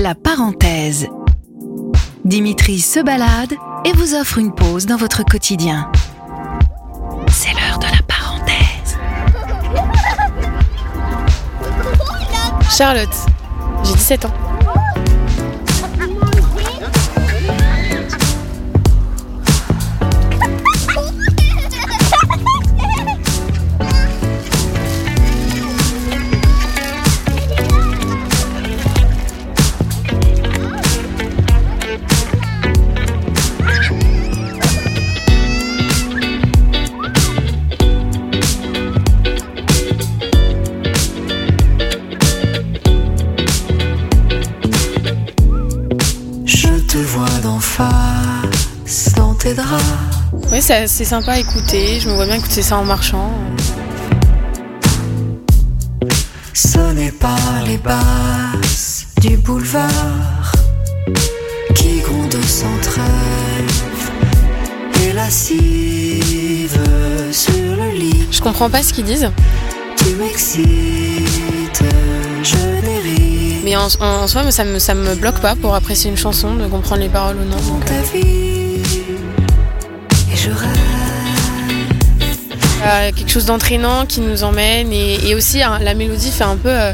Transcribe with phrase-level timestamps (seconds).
[0.00, 1.08] La parenthèse.
[2.24, 3.52] Dimitri se balade
[3.84, 5.90] et vous offre une pause dans votre quotidien.
[7.26, 8.96] C'est l'heure de la parenthèse.
[12.70, 13.08] Charlotte,
[13.82, 14.47] j'ai 17 ans.
[49.48, 49.82] Tes draps.
[50.52, 52.00] Oui, c'est sympa à écouter.
[52.00, 53.30] Je me vois bien écouter ça en marchant.
[56.52, 60.52] Ce n'est pas les basses du boulevard
[61.74, 64.10] qui grondent sans trêve
[65.04, 66.80] et lascive
[67.32, 68.26] sur le lit.
[68.30, 69.30] Je comprends pas ce qu'ils disent,
[69.96, 71.84] Tu m'excites,
[72.42, 76.16] je dérive mais en, en soi, ça me, ça me bloque pas pour apprécier une
[76.16, 77.56] chanson, de comprendre les paroles ou non.
[77.56, 78.57] donc, euh,
[80.48, 80.78] je rêve.
[82.86, 86.56] euh, quelque chose d'entraînant qui nous emmène et, et aussi hein, la mélodie fait un
[86.56, 86.92] peu euh,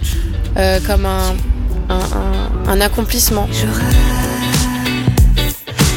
[0.56, 1.34] euh, comme un,
[1.88, 3.48] un, un- un accomplissement.
[3.52, 3.94] Je rêve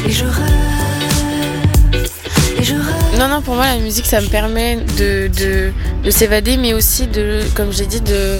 [0.06, 0.44] et je rêve
[2.60, 3.18] et je rêve.
[3.18, 5.72] Non, non, pour moi, la musique, ça me permet de, de,
[6.04, 8.38] de s'évader, mais aussi, de, comme j'ai dit, de-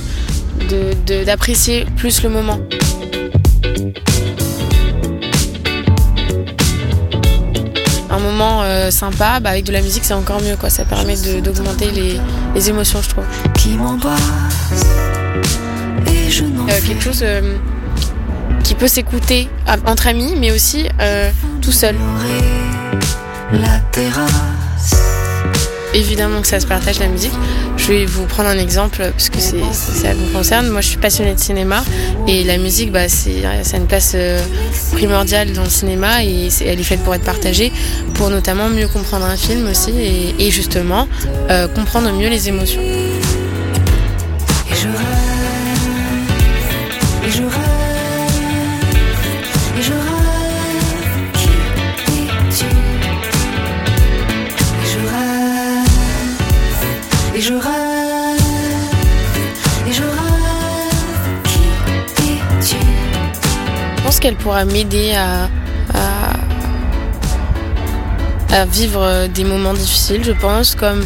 [1.25, 2.59] d'apprécier plus le moment.
[8.39, 10.71] Un moment euh, sympa, bah, avec de la musique, c'est encore mieux, quoi.
[10.71, 12.21] Ça permet d'augmenter les,
[12.55, 13.25] les émotions, je trouve.
[13.55, 14.15] qui m'embrasse
[16.07, 17.57] et je n'en Euh, quelque chose euh,
[18.63, 19.49] qui peut s'écouter
[19.87, 21.97] entre amis, mais aussi euh, tout seul.
[21.97, 24.58] ignorer la terrasse.
[25.99, 27.33] Évidemment que ça se partage la musique.
[27.77, 30.69] Je vais vous prendre un exemple puisque c'est, c'est- ça vous concerne.
[30.69, 31.83] Moi, je suis passionnée de cinéma
[32.29, 34.41] et la musique, bah, c'est, ça a une place euh,
[34.93, 37.73] primordiale dans le cinéma et elle est faite pour être partagée,
[38.15, 39.91] pour notamment mieux comprendre un film aussi
[40.39, 41.09] et, justement
[41.51, 42.81] euh, comprendre mieux les émotions.
[42.81, 44.89] Et je
[47.27, 47.43] et je
[64.29, 65.49] qu'elle pourra m'aider à,
[68.53, 71.03] à, vivre euh, des moments difficiles, je pense, comme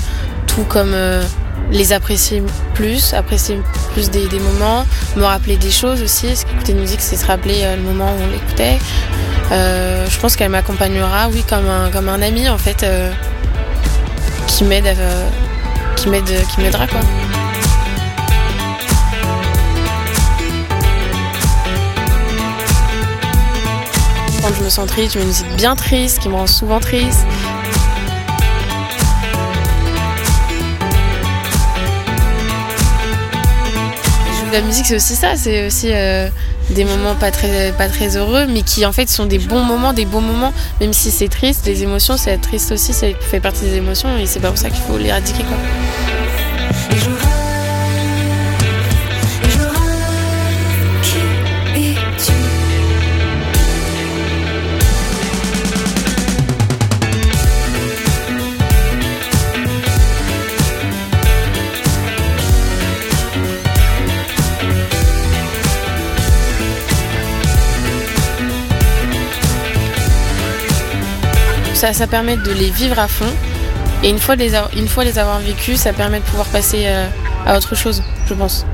[0.48, 1.22] tout comme euh,
[1.70, 2.42] les apprécier
[2.74, 3.60] plus, apprécier
[3.92, 4.84] plus des, moments,
[5.16, 8.06] me rappeler des choses aussi, parce qu'écouter une musique, c'est se rappeler euh, le moment
[8.06, 8.78] où on l'écoutait.
[9.50, 12.84] Je pense qu'elle m'accompagnera, oui, comme un, comme un ami en fait,
[14.48, 14.96] qui m'aide,
[15.94, 17.00] qui m'aide, qui m'aidera quoi.
[24.58, 27.20] Je me sens triste, je mets une musique bien triste, qui me rend souvent triste.
[34.52, 36.28] La musique, c'est aussi ça, c'est aussi euh,
[36.70, 39.94] des moments pas très, pas très heureux, mais qui en fait sont des bons moments,
[39.94, 43.64] des beaux moments, même si c'est triste, les émotions, c'est triste aussi, ça fait partie
[43.64, 45.56] des émotions, et c'est pas pour ça qu'il faut l'éradiquer quoi.
[71.82, 73.26] Ça, ça permet de les vivre à fond,
[74.04, 76.84] et une fois les, avoir- une fois les avoir vécus, ça permet de pouvoir passer
[76.86, 77.08] euh,
[77.44, 78.64] à autre chose, je pense.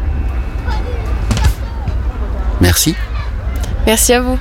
[2.61, 2.95] Merci.
[3.87, 4.39] Merci à vous.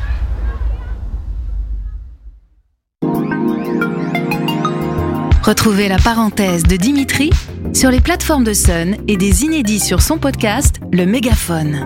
[5.44, 7.30] Retrouvez la parenthèse de Dimitri
[7.74, 11.86] sur les plateformes de Sun et des inédits sur son podcast Le Mégaphone.